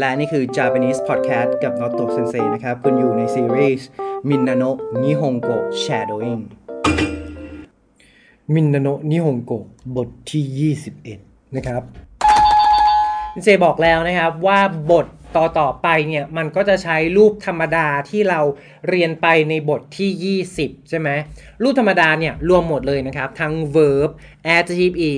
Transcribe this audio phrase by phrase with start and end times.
[0.00, 3.88] และนี่คือ Japanese Podcast กับ Noto Sensei นะครับ คุณอยู่ในซีรีส์
[4.28, 4.70] Minano
[5.02, 6.42] Nihongo Shadowing
[8.54, 9.64] มินนาโนะนิฮงโกะ
[9.96, 10.72] บทที่
[11.12, 11.82] 21 นะครับ
[13.42, 14.60] เจบอกแล้วนะครับว่า
[14.90, 15.06] บท
[15.36, 18.40] ต่อต่อไปเนี่ยมันก็จะใช้รูปธรรมดาที่เรา
[18.88, 21.08] เรียนไปในบทที่ 20 ใช่ไหม
[21.62, 24.10] รูปธรรมดาเนี่ยรวมหมดเลยนะครับ ทั้ง verb
[24.56, 25.12] adjective e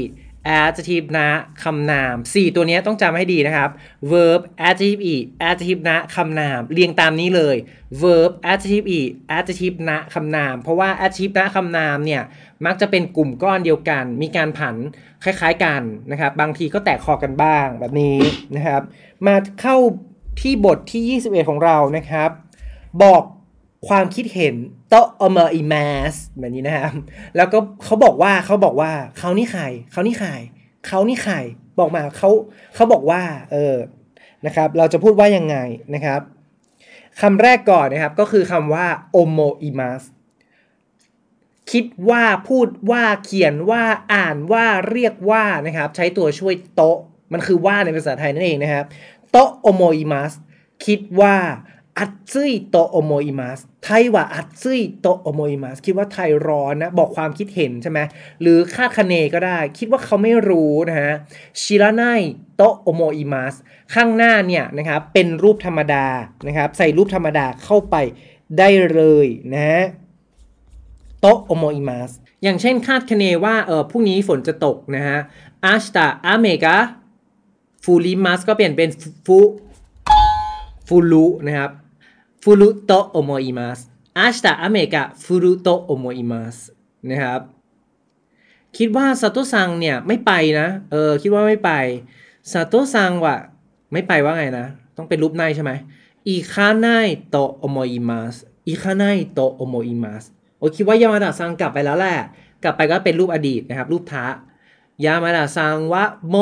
[0.60, 1.28] adjective นะ
[1.64, 3.70] คำนาม 4 ตัวนี้ต้องจำให้ดีนะครับ
[4.12, 5.16] verb adjective e
[5.48, 7.56] adjective นะคำนาม เรียงตามนี้เลย
[8.02, 9.00] verb adjective e
[9.36, 12.22] adjective นะคำนาม เพราะว่า adjective นะคำนามเนี่ย
[12.66, 14.76] มักจะเป็นกลุ่มก้อนเดียวกัน มีการผัน
[15.24, 18.18] คล้ายๆกันนะครับ บางทีก็แตกคอกันบ้างแบบนี้
[18.56, 18.82] นะครับ
[19.26, 19.76] มาเข้า
[20.40, 22.30] ที่บทที่ 21 ของเรานะครับ
[23.02, 23.22] บอก
[23.88, 24.54] ความคิดเห็น
[24.88, 25.74] โตอเมอร์อีแม
[26.12, 26.92] สแบบนี้นะครับ
[27.36, 30.30] แล้วก็เขาบอกว่าเขาบอกว่าเขานี่ใครเขานี่ใคร
[30.86, 31.34] เขานี่ใคร
[31.78, 32.30] บอกมาเขา
[32.74, 33.22] เขาบอกว่า
[33.52, 33.76] เออ
[34.46, 35.56] นะครับ เราจะพูดว่ายังไง
[35.94, 36.20] นะครับ
[37.20, 40.02] คำแรกก่อนนะครับก็คือคำว่าโอโมอิมัส
[41.72, 43.82] คิดว่าพูดว่าเขียนว่า
[44.14, 46.82] อ่านว่าเรียกว่านะครับ ใช้ตัวช่วยโต
[47.32, 48.84] มันคือว่าในภาษาไทยนั่นเองนะครับ
[49.30, 50.32] โตโอโมอิมัส
[50.86, 51.36] คิดว่า
[51.98, 58.00] 暑いと思います タイは暑いと思いますคิดว่าไทยร้อนนะ บอกความคิดเห็นใช่ไหม
[58.40, 61.12] หรือคาดคะเนก็ได้ คิดว่าเขาไม่รู้นะฮะ
[61.60, 62.02] 知らな
[62.56, 63.54] いと思います
[63.94, 66.06] ข้างหน้าเนี่ยนะครับเป็นรูปธรรมดา
[66.46, 67.96] นะครับ ใส่รูปธรรมดาเข้าไป
[68.58, 69.84] ได้เลยนะฮะ
[71.20, 72.10] と思います
[72.42, 75.18] อย่างเช่นคาดคะเนว่าเออพรุ่งนี้ฝนจะตกนะฮะ
[75.64, 76.76] อาชตาอาเมกา
[77.84, 78.88] 降りますก็เปลี่ยนเป็น
[79.26, 79.38] ฟู
[80.86, 81.70] ฟูรุนะครับ
[82.44, 86.56] 降ると思います 明日雨が降ると思います
[87.08, 87.40] นะครับ
[88.76, 91.70] คิดว่าซาโตซังเนี่ยไม่ไปนะ เออ คิดว่าไม่ไป
[92.52, 93.36] 佐藤さんは
[93.92, 94.66] ไม่ไปว่าไงนะ
[94.96, 95.72] ต้องเป็นรูป ないใช่ไหม
[96.28, 96.86] 行かな
[97.30, 98.34] いと思います 行
[98.66, 100.24] かないと思います
[100.58, 102.16] โอ้คิดว่ายามาดาซังกลับไปแล้วแหละ
[102.62, 104.24] กลับไปก็เป็นรูปอดีตนะครับ รูป た
[105.04, 106.36] 山田さんはも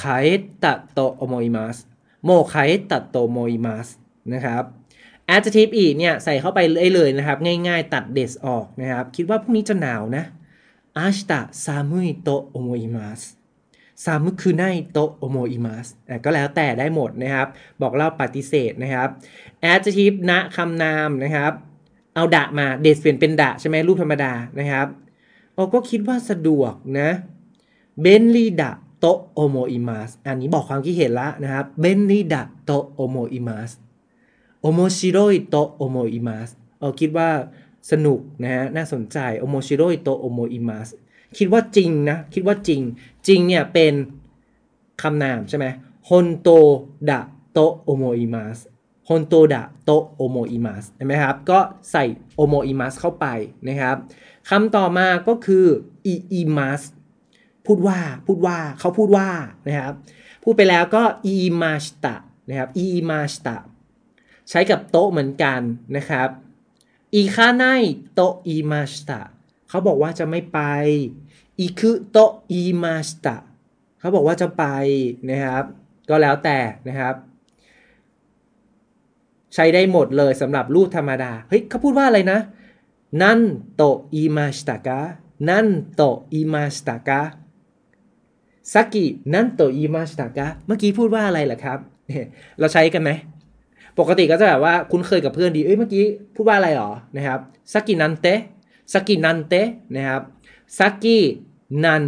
[0.00, 1.76] う帰ったと思います
[2.24, 3.88] もう帰ったと思います
[4.34, 4.62] นะครับ
[5.34, 10.24] adjective อีกเนี่ยใส่เข้าไปเลยเลยนะครับ ง่ายๆตัดですออกนะครับ คิดว่าพรุ่งนี้จะหนาวนะ
[10.98, 13.20] 明日寒いと思います
[14.04, 15.86] 寒くないと思います
[16.24, 17.48] ก็แล้วแต่ได้หมดนะครับ
[17.82, 19.08] บอกเล่าปฏิเสธนะครับ
[19.72, 21.52] adjective ณคำนามนะครับ
[22.14, 24.86] เอาだ มา ですเปลี่ยนเป็นだใช่ไหมรูปธรรมดานะครับ
[25.54, 27.10] โอ้ก็คิดว่าสะดวกนะ
[28.00, 33.70] 便利だと思いますอันนี้บอกความคิดเห็นละนะครับ便利だと思います
[34.60, 36.48] 面白いと思います
[36.78, 37.30] เออคิดว่า
[37.90, 40.88] สนุกนะฮะน่าสนใจ面白いと思います
[41.38, 42.80] คิดว่าจริงนะ คิดว่าจริง
[43.26, 43.94] จริงเนี่ยเป็น
[45.02, 45.66] คำนามใช่ไหม
[46.08, 46.48] 本当
[47.10, 48.58] だと思います
[49.08, 51.58] 本当だとโอโมอิมัสเห็นไหมครับ ก็
[51.90, 52.04] ใส่
[52.36, 53.26] โอโมอิมัสเข้าไป
[53.68, 53.96] นะครับ
[54.50, 55.66] คำต่อมาก็คือ
[56.06, 56.82] อีอิมัส
[57.66, 59.28] พูดว่าพูดว่าเขาพูดว่า
[59.66, 59.94] นะครับ
[60.42, 62.16] พูดไปแล้วก็อีมาชตะ
[62.48, 63.56] นะครับอีมาชตะ
[64.50, 65.60] ใช้กับโต๊ะเหมือนกัน
[65.96, 66.28] นะครับ
[67.14, 67.64] อีคาไน
[68.14, 69.20] โตอีมาชตะ
[69.68, 70.60] เขาบอกว่าจะไม่ไป
[71.58, 72.18] อีคือโต
[72.50, 73.36] อีมาชตะ
[74.00, 74.64] เขาบอกว่าจะไป
[75.30, 75.64] นะครับ
[76.08, 76.58] ก็แล้วแต่
[76.88, 77.14] นะครับ
[79.54, 82.38] ใช้ได้หมดเลยสำหรับรูปธรรมดา เฮ้ยเขาพูดว่าอะไรนะ
[83.22, 83.40] 何
[83.76, 83.82] と
[84.14, 85.00] 言いましたか 何
[85.50, 87.22] と言いましたか さ
[88.72, 91.78] っき何と言いましたかเมื่อกี้พูดว่าอะไรล่ะครับ
[92.58, 93.10] เราใช้กันไหม
[93.98, 97.40] ปกติก็จะแบบว่าคุ้นเคยกับเพื่อนดี เอ้ยเมื่อกี้พูดว่าอะไรหรอ นะครับ
[97.72, 98.26] さっきなんて
[98.92, 100.22] さっきなんてนะครับ
[100.78, 102.04] さっきなん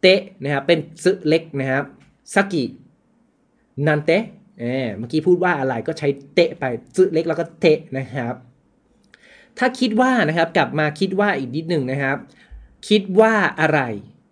[0.00, 1.84] てนะครับเป็นつ เล็กนะครับ
[2.34, 4.62] さっきなんて
[4.96, 6.64] เมื่อกี้พูดว่าอะไรก็ใช้て ไป
[6.94, 8.34] つ เล็กแล้วก็ てนะครับ
[9.58, 12.16] ถ้าคิดว่านะครับกลับมาคิดว่าอีกนิดหนึ่งนะครับ
[12.88, 13.80] คิดว่าอะไร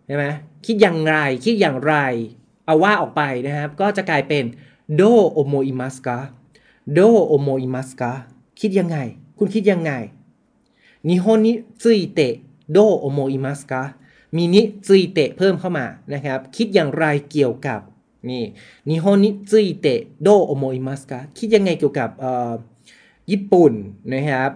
[0.06, 0.26] ใช่ไหม
[0.66, 1.94] คิดอย่างไรคิดอย่างไร
[2.66, 4.44] เอาว่าออกไปนะครับ ก็จะกลายเป็น
[4.96, 5.02] ど
[5.32, 8.10] う思いますか どう思いますか
[8.60, 8.96] คิดยังไง
[9.38, 9.92] คุณคิดยังไง
[11.08, 13.82] 日本についてどう思いますか
[14.36, 17.80] มี についてเพิ่มเข้ามานะครับ คิดอย่างไรเกี่ยวกับ
[18.28, 18.44] นี่
[18.88, 22.10] 日本についてどう思いますかคิดยังไงเกี่ยวกับ
[23.30, 23.72] ญี่ปุ่น
[24.12, 24.50] นะครับ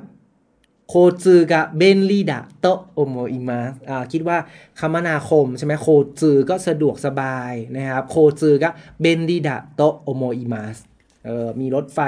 [0.88, 4.38] 交通が便利だと思いますอ่าคิดว่า
[4.80, 5.88] คมนาคมใช่ไหมโค
[6.20, 10.76] จือก็สะดวกสบายนะครับ 交通が便利だと思います
[11.24, 12.00] เออมีรถไฟ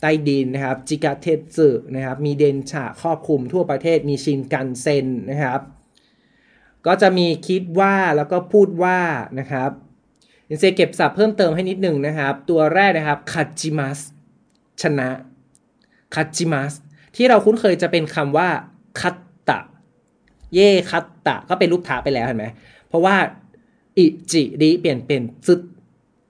[0.00, 5.60] ใต้ดินนะครับ 地下鉄นะครับ มี電車ครอบคลุมทั่วประเทศ มีชินกันเซ็นนะครับ
[6.86, 8.98] ก็จะมีคิดว่าแล้วก็พูดว่า
[9.38, 9.70] นะครับ
[10.48, 13.98] อินเซเก็บศัพท์เพิ่มเติมให้นิดหนึ่งนะครับ ตัวแรกนะครับ勝ちます
[14.82, 15.08] ชนะ
[16.14, 16.72] 勝ちます
[17.16, 18.48] ที่เราคุ้นเคยจะเป็นคำว่า
[19.00, 19.16] คัต
[19.48, 19.60] ตะ
[20.54, 22.46] เย่คัตตะ ก็เป็นรูป たไปแล้วเห็นไหม
[22.88, 23.16] เพราะว่า
[23.98, 25.60] อิจิริเปลี่ยนเป็นซึด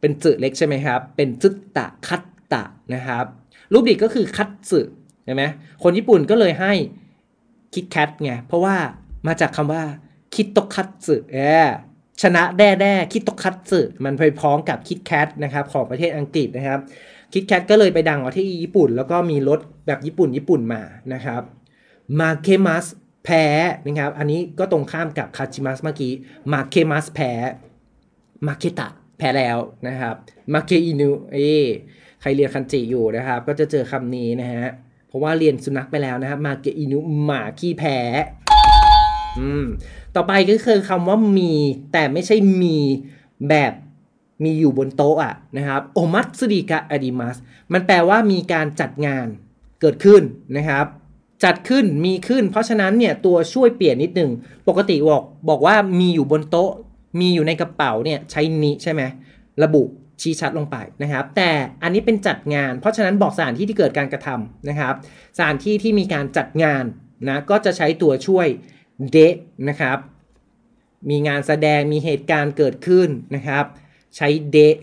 [0.00, 2.22] เป็นจึเล็กใช่ไหมครับ เป็นซึตะคัต
[2.52, 2.62] ตะ
[2.94, 3.24] นะครับ
[3.72, 4.80] รูปดิก็คือคัตสึ
[5.24, 5.42] ใช่ไหม
[5.82, 6.72] คนญี่ปุ่นก็เลยให้
[7.74, 8.76] คิดแคทไง เพราะว่า
[9.26, 9.82] มาจากคำว่า
[10.34, 11.38] คิโตคัตสึเอ
[12.22, 16.80] ชนะแด้แด้คิโตคัตสึมันไปพ้องกับคิดแคทนะครับของประเทศอังกฤษนะครับ
[17.32, 20.82] คิดแคทก็เลยไปดังกว่าที่ญี่ปุ่น แล้วก็มีรถแบบญี่ปุ่นญี่ปุ่นมา
[21.14, 21.42] นะครับ
[22.20, 22.86] มาเคมัส
[23.24, 23.44] แพ้
[23.84, 26.12] นะครับ อันนี้ก็ตรงข้ามกับคาจิมัสเมื่อกี้
[26.52, 27.32] มาเคมัสแพ้
[28.46, 28.88] มาเคตะ
[29.18, 30.14] แพ้แล้วนะครับ
[30.52, 31.38] มาเคอินุเอ
[32.20, 34.66] ใครเรียนคันจิอยู่นะครับ ก็จะเจอคำนี้นะฮะ
[35.08, 37.98] เพราะว่าเรียนสุนัขไปแล้วนะครับมาเกอินุหมาขี้แพ้
[39.38, 39.64] อืม
[40.14, 41.52] ต่อไปก็คือคำว่ามี
[41.92, 42.78] แต่ไม่ใช่มี
[43.48, 43.72] แบบ
[44.44, 47.36] มีอยู่บนโต๊ะอะนะครับโอมัตสึดิกะอดิมัส
[47.72, 49.26] มันแปลว่ามีการจัดงาน
[49.80, 50.22] เกิดขึ้น
[50.56, 50.86] นะครับ
[51.44, 54.30] จัดขึ้นมีขึ้น เพราะฉะนั้นเนี่ยตัวช่วยเปลี่ยนนิดหนึ่ง
[54.68, 56.70] ปกติบอกบอกว่ามีอยู่บนโต๊ะ
[57.20, 59.02] มีอยู่ในกระเป๋าเนี่ยใช้นี้ใช่ไหม
[59.62, 59.82] ระบุ
[60.20, 61.50] ชี้ชัดลงไปนะครับ แต่
[61.82, 64.94] อันนี้เป็นจัดงาน เพราะฉะนั้นบอกสถานที่ที่เกิดการกระทำนะครับ
[65.36, 66.84] สถานที่ที่มีการจัดงาน
[67.28, 68.46] นะก็จะใช้ตัวช่วย
[69.10, 69.34] เดะ
[69.68, 69.98] นะครับ
[71.10, 73.64] มีงานแสดงมีเหตุการณ์เกิดขึ้นนะครับ
[74.16, 74.74] ใช้เดะ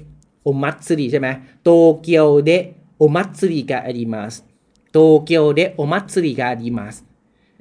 [0.44, 1.27] お祭りใช่ไหม
[1.63, 4.33] 東京でお祭りがあります
[4.92, 6.95] 東京でお祭りがあります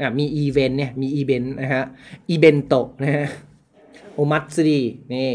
[0.00, 1.84] อะมีอีเวนต์เนี่ยมีอีเวนต์นะฮะ
[2.28, 3.28] イベントนะฮะ
[4.14, 4.80] お祭り
[5.12, 5.30] นี่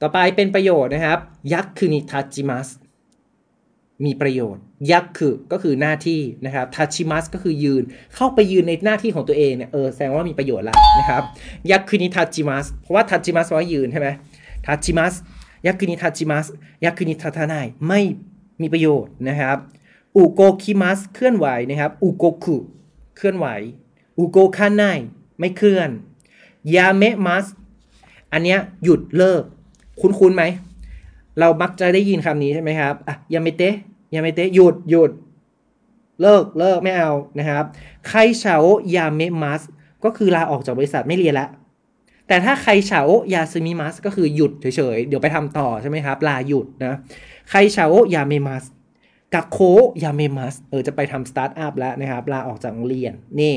[0.00, 1.18] ต่อไปเป็นประโยชน์นะครับ
[1.52, 2.68] 役に立ちます
[4.04, 7.82] มีประโยชน์ ยักษ์คือก็คือหน้าที่นะครับ立ちますก็คือยืน
[8.14, 11.22] เข้าไปยืนในหน้าที่ของตัวเองเนี่ยเออแสดงว่ามีประโยชน์ล้วนะครับ
[11.70, 14.08] 役に立ちますเพราะว่า立ちますแปลว่ายืนใช่ไหม
[14.66, 15.14] ทาจิมัส
[15.66, 16.46] ยักษ์คืนิทาจิมัส
[16.84, 18.00] ยักษ์คืนิทาทานายไม่
[18.60, 19.56] มีประโยชน์นะครับ
[20.16, 22.56] อุโกคิมัสเคลื่อนไหวนะครับอุโกคุ
[23.16, 23.46] เคลื่อนไหว
[24.18, 24.98] อุโกคานาย
[25.38, 25.90] ไม่เคลื่อน
[26.74, 27.46] ยาเมมัส
[28.32, 29.42] อันเนี้ยหยุดเลิก
[30.00, 30.44] คุ้นๆไหม
[31.38, 33.74] เรามักจะได้ยินคำนี้ใช่ไหมครับอะยาเมเตะ
[34.14, 35.10] ยาเมเตะหยุดหยุด
[36.20, 37.64] เลิกเลิกไม่เอานะครับ
[38.08, 38.56] ใครเฉา
[38.94, 39.62] ยาเมมัส
[40.04, 41.48] ก็คือลาออกจากบริษัทไม่เรียนละ
[42.28, 46.94] แต่ถ้า会社休みますก็คือหยุดเฉยๆ เดี๋ยวไปทำต่อใช่ไหมครับ ลาหยุดนะ
[47.50, 48.64] 会社辞めます 学校
[49.34, 49.58] 辞
[50.02, 53.54] めますเออจะไปทำสตาร์ทอัพแล้วนะครับ ลาออกจากโรงเรียนนี่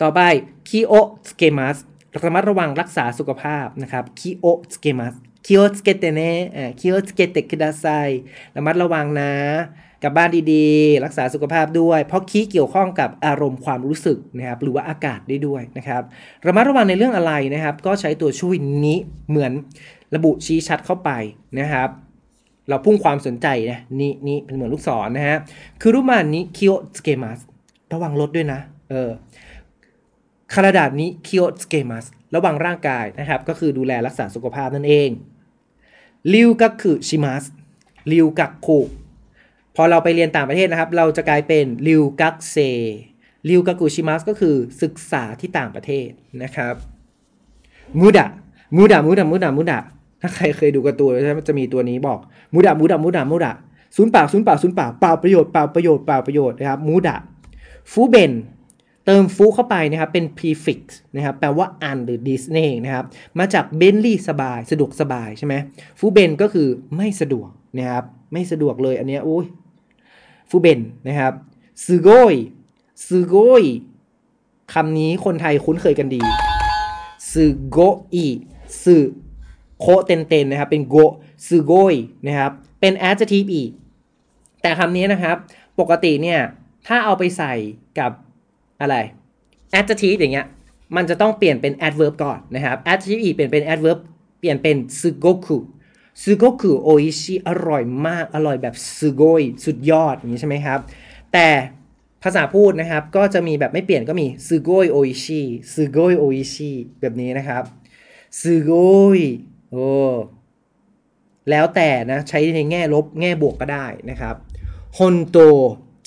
[0.00, 0.20] ต่อไป
[0.68, 1.76] 気をつけます
[2.24, 5.14] ระมัดระวังรักษาสุขภาพนะครับ気をつけます
[5.46, 7.86] 気をつけてね 気をつけてください
[8.56, 9.32] ระมัดระวังนะ
[10.04, 16.02] กลับบ้านดีๆ รักษาสุขภาพด้วย เพราะ気เกี่ยวข้องกับอารมณ์ความรู้สึกนะครับหรือว่าอากาศได้ด้วยนะครับ
[16.46, 18.98] ระมัดระวังในเรื่องอะไรนะครับ ก็ใช้ตัวช่วย に
[19.30, 19.52] เหมือน
[20.14, 21.10] ระบุชี้ชัดเข้าไป
[21.60, 21.88] นะครับ
[22.68, 25.36] เราพุ่งความสนใจนะนี่นี่เป็นเหมือนลูกศรนะฮะ
[25.80, 27.38] 車に気をつけます
[27.92, 28.60] ระวังรถด้วยนะ
[28.90, 29.10] เออ
[30.54, 32.04] 体に気をつけます
[32.34, 35.10] ระวังร่างกายนะครับ ก็คือดูแลรักษาสุขภาพนั่นเอง
[36.32, 37.44] 留学します
[38.12, 38.80] 留学
[39.76, 42.56] พอเราไปเรียนต่างประเทศนะครับ เราจะกลายเป็นริวกักเซ
[43.48, 46.08] ริวกักุชิมัสก็คือศึกษาที่ต่างประเทศ
[46.42, 46.74] นะครับ
[48.00, 48.26] มูดะ
[48.76, 49.80] มูดะมูดะมูดะมูดะ
[50.20, 52.18] ถ้าใครเคยดูการ์ตูนใช่ไหมจะมีตัวนี้บอก
[52.52, 53.52] มูดะมูดะมูดะมูดะ
[53.96, 57.16] ศูนย์เปล่าศูนย์เปล่าศูนย์เปล่าเปล่าประโยชน์เปล่าประโยชน์เปล่าประโยชน์นะครับมูดะ
[57.92, 58.32] ฟูเบน
[59.06, 60.80] เติมฟูเข้าไปนะครับ เป็น prefix
[61.16, 63.04] นะครับ แปลว่าอันหรือ this นั่นเองนะครับ
[63.38, 65.54] มาจากเบนลี่สบาย สะดวกสบายใช่ไหม
[65.98, 69.44] ฟูเบนก็คือไม่สะดวกนะครับ ไม่สะดวกเลยอันเนี้ยโอ้ย
[70.48, 71.32] 不便 นะครับ
[71.84, 72.34] すごい
[73.06, 73.64] すごい
[74.74, 76.22] คำนี้คนไทยคุ้นเคยกันดี
[77.30, 77.78] すご
[78.12, 80.96] い すこ てんてん นะครับ เป็น ご
[81.46, 81.94] すごい
[82.26, 83.70] นะครับ เป็น adjective อีก
[84.62, 85.36] แต่คำนี้นะครับ
[85.80, 86.40] ปกติเนี่ย
[86.86, 87.54] ถ้าเอาไปใส่
[87.98, 88.12] กับ
[88.80, 88.96] อะไร
[89.78, 90.46] adjective อย่างเงี้ย
[90.96, 93.98] มันจะต้องเปลี่ยนเป็น adverb ก่อนนะครับ adjective อีกเปลี่ยนเป็น adverb
[94.40, 95.58] เปลี่ยนเป็น すごく
[96.22, 100.80] sugoku โออิชิอร่อยมากอร่อยแบบ sugoi สุดยอดอย่างนี้ใช่ไหมครับ
[101.32, 101.48] แต่
[102.22, 105.42] ภาษาพูดนะครับ ก็จะมีแบบไม่เปลี่ยนก็มี sugoi โออิชิ
[105.74, 107.62] sugoi โออิชิแบบนี้นะครับ
[108.40, 109.20] sugoi
[109.70, 109.86] โอ้
[111.50, 114.34] แล้วแต่นะใช้ในแง่ลบแง่บวกก็ได้นะครับ
[114.98, 115.36] ฮอนโต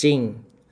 [0.04, 0.20] จริง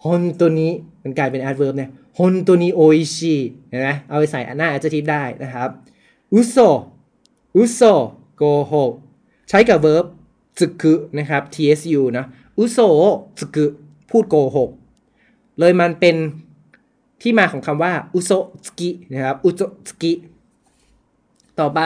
[0.06, 0.72] ฮอนโตนี้
[1.04, 3.36] มันกลายเป็น adverb เนี่ยฮอนโตนี้โออิชิ
[3.70, 5.70] เห็นไหมเอาไปใส่หน้า adjective ได้นะครับ
[6.34, 6.56] อุโซ
[7.56, 7.82] อุโซ
[8.38, 8.74] โกโฮ
[9.50, 10.06] ใช้กับ verb
[10.60, 12.26] つく นะครับ つ นะ
[12.58, 12.80] 嘘
[13.40, 13.66] つく
[14.10, 14.70] พูดโกหก
[15.60, 16.16] เลยมันเป็น
[17.22, 18.32] ที่มาของคำว่า嘘
[18.66, 20.14] つき นะครับ 嘘つき
[21.60, 21.82] ต่อไป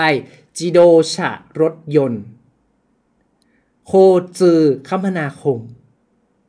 [0.57, 0.79] 自動
[1.13, 1.29] 車
[1.61, 2.23] รถยนต์
[3.87, 3.91] โค
[4.39, 5.59] จือคมนาคม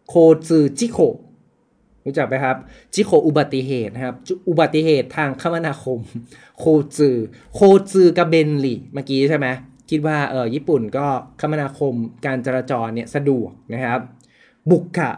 [0.09, 0.99] 交通事故
[2.05, 2.57] รู้จักไหมครับ
[2.95, 4.15] 事故 อุบัติเหตุนะครับ
[4.49, 5.99] อุบัติเหตุทางคมนาคม
[6.59, 6.65] โค
[6.97, 7.17] จือ
[7.55, 9.49] โคจือกับเบนลีเมื่อกี้ใช่ไหม
[9.91, 11.07] คิดว่าเออญี่ปุ่นก็
[11.41, 11.95] คมนาคม
[12.27, 14.01] การจราจรเนี่ยสะดวกนะครับ
[14.71, 15.13] บุกกะ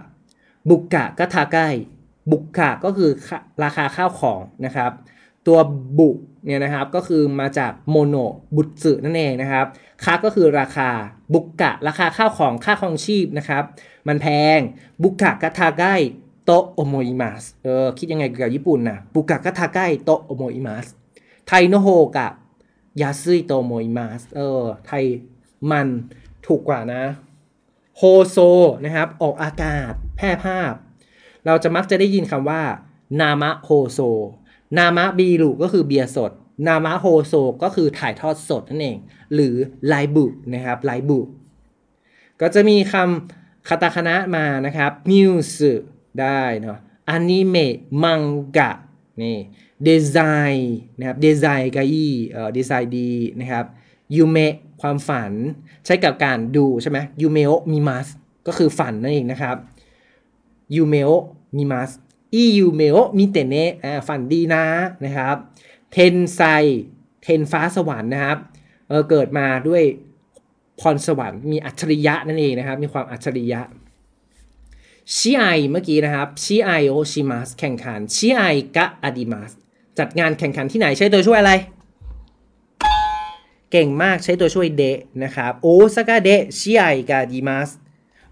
[0.70, 1.68] บุกกะก็ทาใกล้
[2.30, 3.10] บุกกะก็คือ
[3.64, 4.90] ราคาข้าวของนะครับ
[5.46, 5.58] ตัว
[5.98, 6.10] บุ
[6.46, 8.16] เนี่ยนะครับก็คือมาจากโมโน
[8.56, 9.66] บุตสึนั่นเองนะครับ
[10.04, 10.90] ค่าก็คือราคา
[11.34, 13.64] บุกกะ ราคาข้าวของค่าครองชีพนะครับ
[14.08, 14.26] มันแพ
[14.56, 14.58] 物価が
[15.02, 20.86] 高いと思います เออคิดยังไงเกี่ยวกับญี่ปุ่นนะ物価が高いと思います
[21.46, 25.04] タイのほうが 安いと思います เออ ไทย
[25.70, 25.86] มัน
[26.46, 27.02] ถูกกว่านะ
[27.96, 28.38] โฮโซ
[28.84, 30.72] นะครับ ออกอากาศแพร่ภาพ
[31.46, 32.62] เราจะมักจะได้ยินคำว่า
[33.20, 36.32] 生放送 生ビール ก็คือเบียร์สด
[36.66, 38.98] นามะโฮโซก็คือถ่ายทอดสดนั่นเอง
[39.34, 39.54] หรือ
[39.86, 40.24] ライブ
[40.54, 41.20] นะครับ ライブ
[42.40, 45.84] ก็จะมีคำคาตาคานะมานะครับมิวส์
[46.20, 48.72] ได้เนาะアニメ 漫画
[49.22, 49.36] นี่
[49.86, 50.16] デザイ
[50.54, 53.10] ン นะครับ デザインがいい เอ่อดีไซน์ดี
[53.40, 53.64] นะครับ
[54.16, 55.32] ยูเมะความฝัน
[55.84, 58.06] ใช้กับการดูใช่ไหมยูเมโอมิมัส
[58.46, 59.56] ก็คือฝันนั่นเองนะครับ
[60.76, 61.10] 夢を見
[61.56, 61.90] ます
[62.34, 64.64] いい夢を見てね อ่าฝันดีนะ
[65.04, 65.36] นะครับ
[65.92, 66.40] เทนไซ
[67.22, 68.38] เทนฟ้าสวรรค์นะครับ
[68.88, 69.82] เออเกิดมาด้วย
[70.80, 73.60] พรสวรรค์มีอัจฉริยะนั่นเองนะครับ มีความอัจฉริยะ
[75.16, 78.42] ชิไอเมื่อกี้นะครับชิไอโอชิมัสแข่งขันชิไอ
[78.76, 79.52] กะอดิมัส
[79.98, 81.52] จัดงานแข่งขันที่ไหนใช้ตัวช่วยอะไร
[83.70, 87.70] เก่งมากใช้ตัวช่วยเดะนะครับโอซากะเดะชิไอกะดิมัส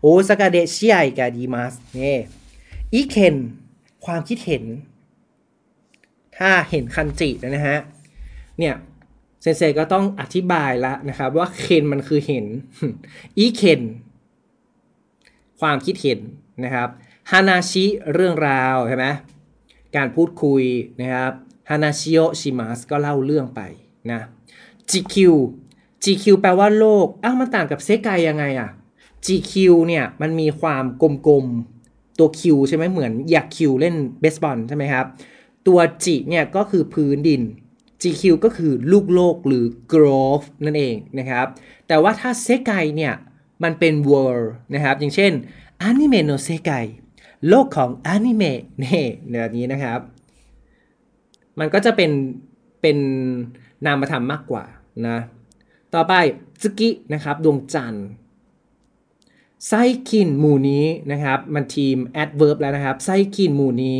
[0.03, 2.17] โอซากะเดะชิไอกะดิมัสนี่
[2.93, 3.37] อีเคน
[4.05, 4.65] ความคิดเห็น
[6.37, 7.79] ถ้าเห็นคันจินะฮะ
[8.59, 8.75] เนี่ย
[9.43, 12.47] เซนเซก็ต้องอธิบายละนะครับว่าเคนมันคือเห็น
[13.39, 13.83] อีเคน
[15.61, 16.21] ความคิดเห็น
[16.65, 16.89] นะครับ
[17.31, 19.07] ฮานาชิเรื่องราวใช่ไหม
[19.97, 20.63] การพูดคุย
[21.01, 21.33] นะครับ
[21.71, 23.61] ฮานาชิโอชิมัสก็เล่าเรื่องไป
[24.11, 24.21] นะ
[24.91, 25.15] GQ
[26.05, 28.71] GQ แปลว่าโลก อ้าวมันต่างกับเซกายยังไงอะ
[29.27, 29.53] GQ
[29.87, 35.07] เนี่ยมันมีความกลมๆ ตัว Q ใช่ไหมเหมือนอยาก Q เล่นเบสบอลใช่ไหมครับ
[35.67, 37.43] ตัว G เนี่ยก็คือพื้นดิน
[38.03, 41.47] GQ ก็คือลูกโลกหรือ globe นั่นเองนะครับ
[41.89, 43.15] แต่ว่าถ้า 世界 เนี่ย
[43.63, 45.33] มันเป็น world นะครับ อย่างเช่น
[45.83, 46.85] アニメの世界
[47.49, 50.01] โลกของอนิเมะนี่แบบนี้นะครับ
[51.61, 52.11] มันก็จะเป็น
[52.83, 52.99] เป็น
[53.87, 54.65] นามธรรมมากกว่า
[55.09, 55.19] นะ
[55.95, 56.15] ต่อไป
[56.63, 58.07] สกินะครับดวงจันทร์
[59.67, 59.73] ไซ
[60.09, 63.99] คินหมู่นี้นะครับ มันทีม adverb แล้วนะครับไซคินหมู่นี้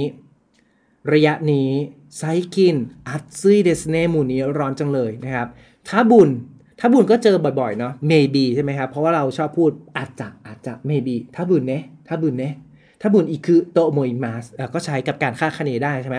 [1.13, 1.71] ระยะนี้
[2.19, 2.23] ไซ
[2.55, 2.77] คิน
[3.09, 5.49] อัตซึยเดสเนหมู่นี้ร้อนจังเลยนะครับ
[5.89, 6.31] ถ้าบุญ
[6.79, 12.55] ถ้าบุญก็เจอบ่อยๆเนาะ maybe ใช่ไหมครับ เพราะว่าเราชอบพูดอาจจะอาจจะ maybe ถ้าบุญเนะถ้าบุญเนะ
[13.01, 16.19] ถ้าบุญอีกคือโตโมยมาสก็ใช้กับการคาดคะเนได้ใช่ไหม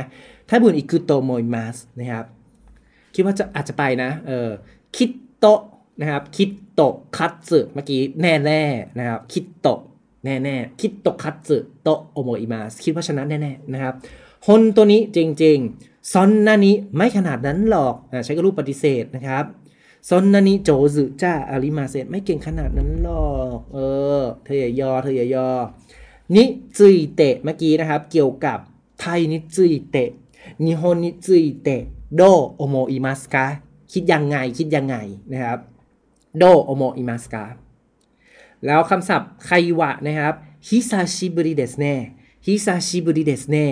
[0.53, 2.25] たぶん行くと思います นะครับ
[3.15, 4.49] คิดว่าจะอาจจะไปนะ เออ
[4.97, 5.09] きっ
[5.39, 5.45] と
[5.99, 6.81] นะครับ きっと
[7.17, 8.63] 勝つ เมื่อกี้แน่แน่
[8.97, 9.67] นะครับきっと
[10.25, 13.93] แน่แน่ きっと勝つと思います คิดว่าชนะแน่แน่นะครับ
[14.47, 19.45] 本当に จริงๆ そんなに ไม่ขนาดนั้นหรอกอใช้กับรูปปฏิเสธนะครับ
[20.09, 23.27] そんなに上手じゃありません ไม่เก่งขนาดนั้นหรอ
[23.57, 23.77] กเอ
[24.19, 25.49] อเธออย่ายอเธออย่ายอ
[26.35, 28.59] について เมื่อกี้นะครับ เกี่ยวกับ
[28.99, 30.09] タイについて 日
[30.65, 32.21] 本についてど
[32.55, 33.45] う思いますか
[33.93, 34.95] คิดยังไงคิดยังไง
[35.31, 35.59] นะครับ
[36.37, 37.43] どう思いますか
[38.65, 40.33] แล้วคำศัพท์ 会話 นะครับ
[40.67, 43.67] 久しぶりですね 久しぶりですね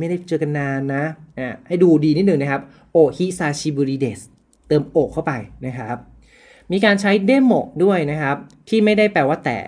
[0.00, 1.04] ไม่ได้เจอกันนานนะ
[1.38, 4.20] อะให้ดูดีนิดหนึ่งนะครับお久しぶりです
[4.68, 5.32] เติม お เข้าไป
[5.66, 5.96] นะครับ
[6.72, 7.52] มีการใช้でも
[7.84, 8.36] ด้วยนะครับ
[8.68, 9.58] ที่ไม่ได้แปลว่าแต่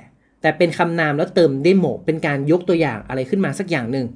[0.41, 4.07] แต่เป็นคำนามแล้วเติม でも เป็นการยกตัวอย่างอะไรขึ้นมาสักอย่างหนึ่ง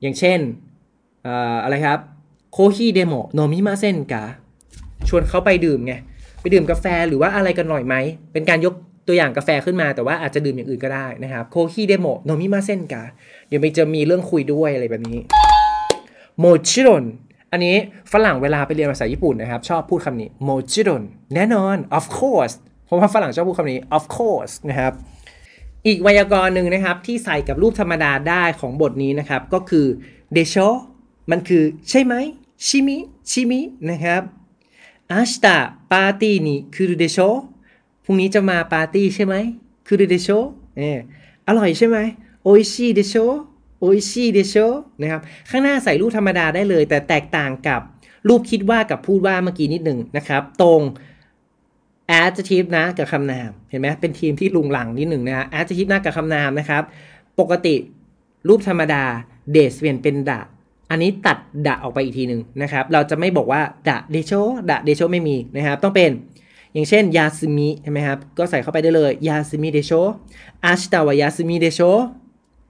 [0.00, 0.38] อย่างเช่น
[1.64, 1.98] อะไรครับ
[2.52, 4.24] コーヒーでも飲みませんか
[5.08, 5.92] ชวนเขาไปดื่มไง
[6.40, 7.94] ไปดื่มกาแฟหรือว่าอะไรกันหน่อยไหม
[8.32, 8.74] เป็นการยก
[9.06, 13.02] ตัวอย่างกาแฟขึ้นมาแต่ว่าอาจจะดื่มอย่างอื่นก็ได้นะครับコーヒーでも飲みませんか
[13.48, 15.20] เดี๋ยวมันจะมีเรื่องคุยด้วยอะไรแบบนี้
[16.38, 17.04] もちろん
[17.52, 17.74] อันนี้
[18.12, 21.02] ฝรั่งเวลาไปเรียนภาษาญี่ปุ่นนะครับ ชอบพูดคำนี้もちろん
[21.34, 22.54] แน่นอน of course
[22.86, 24.92] เพราะว่าฝรั่งชอบพูดคำนี้ of course นะครับ
[25.86, 29.86] อีกไวยากรณ์หนึ่งนะครับที่ใส่กับรูปธรรมดาได้ของบทนี้นะครับ ก็คือ
[30.32, 30.54] でしょう
[31.30, 32.14] มันคือใช่ไหม
[32.66, 32.96] ชิมิ
[33.30, 34.22] ชิมินะครับ
[35.12, 37.18] 明日パーティーに来るでしょう
[38.04, 39.34] พรุ่งนี้จะมาปาร์ตี้ใช่ไหม
[39.86, 40.28] 来るでしょう
[40.76, 40.98] เออ
[41.46, 41.98] อร่อยใช่ไหม
[42.42, 44.54] おいしいでしょう おいしいでしょう
[45.00, 45.20] นะครับ
[45.50, 47.80] ข้างหน้าใส่รูปธรรมดาได้เลย แต่แตกต่างกับ
[48.28, 50.80] รูปคิดว่ากับพูดว่าเมื่อกี้นิดหนึ่งนะครับ ตรง
[52.20, 56.82] adjective な กับคำนาม เห็นไหมเป็นทีมที่ลุงหลังนิดหนึ่งนะฮะ adjective な กับคำนามนะครับ
[57.40, 57.74] ปกติ
[58.48, 59.04] รูปธรรมดา
[59.54, 60.40] days เปลี่ยนเป็นดะ
[60.90, 66.10] อันนี้ตัดดะออกไปอีกทีหนึ่งนะครับ เราจะไม่บอกว่าだでしょう だでしょう ไม่มีนะครับ ต้องเป็น
[66.72, 71.80] อย่างเช่น休み ใช่ไหมครับ ก็ใส่เข้าไปได้เลย休みでしょう 明日は休みでし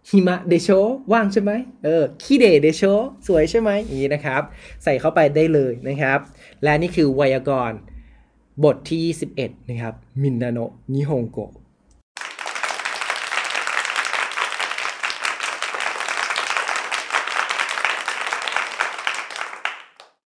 [0.08, 0.68] ょう 暇でしょう
[1.12, 1.52] ว่างใช่ไหม
[1.84, 2.82] เออคิเดเดโช
[3.26, 4.42] สวยใช่ไหมอย่างนี้นะครับ
[4.84, 6.18] ใส่เข้าไปได้เลยนะครับ
[6.62, 7.78] และนี่คือไวยากรณ์
[8.64, 9.00] บทที่
[9.34, 11.50] 21นะครับ มินนาโนะนิฮงโกะ